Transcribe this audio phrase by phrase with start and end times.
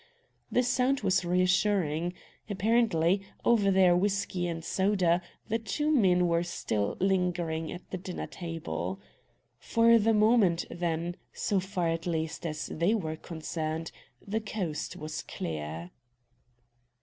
[0.51, 2.15] The sound was reassuring.
[2.49, 8.25] Apparently, over their whiskey and soda the two men were still lingering at the dinner
[8.25, 8.99] table.
[9.59, 13.91] For the moment, then so far, at least, as they were concerned
[14.27, 15.91] the coast was clear.